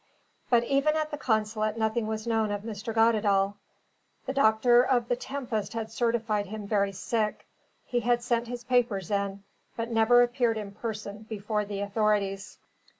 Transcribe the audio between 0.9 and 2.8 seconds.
at the consulate nothing was known of